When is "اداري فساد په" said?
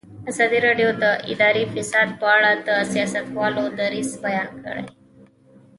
1.31-2.27